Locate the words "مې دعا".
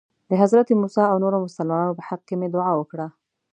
2.39-2.71